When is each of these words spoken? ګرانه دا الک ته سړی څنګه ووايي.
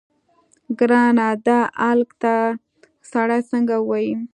ګرانه 0.79 1.27
دا 1.45 1.59
الک 1.89 2.09
ته 2.21 2.35
سړی 3.11 3.39
څنګه 3.51 3.75
ووايي. 3.79 4.13